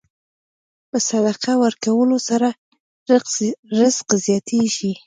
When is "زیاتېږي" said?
4.25-4.91